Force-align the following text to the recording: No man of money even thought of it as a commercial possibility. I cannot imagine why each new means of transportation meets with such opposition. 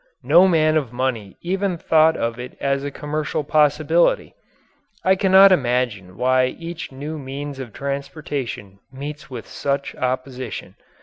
No 0.23 0.47
man 0.47 0.77
of 0.77 0.91
money 0.91 1.37
even 1.43 1.77
thought 1.77 2.17
of 2.17 2.39
it 2.39 2.57
as 2.59 2.83
a 2.83 2.89
commercial 2.89 3.43
possibility. 3.43 4.33
I 5.03 5.13
cannot 5.15 5.51
imagine 5.51 6.17
why 6.17 6.45
each 6.47 6.91
new 6.91 7.19
means 7.19 7.59
of 7.59 7.71
transportation 7.71 8.79
meets 8.91 9.29
with 9.29 9.45
such 9.45 9.93
opposition. 9.93 10.73